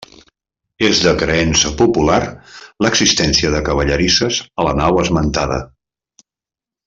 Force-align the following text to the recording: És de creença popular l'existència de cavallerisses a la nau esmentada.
És 0.85 1.01
de 1.07 1.11
creença 1.23 1.71
popular 1.81 2.17
l'existència 2.85 3.53
de 3.57 3.61
cavallerisses 3.69 4.41
a 4.63 4.67
la 4.69 4.75
nau 4.81 4.99
esmentada. 5.03 5.61